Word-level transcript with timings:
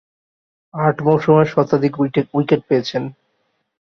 আট 0.73 0.97
মৌসুমে 1.05 1.43
শতাধিক 1.45 1.93
উইকেট 2.33 2.61
পেয়েছেন। 2.67 3.03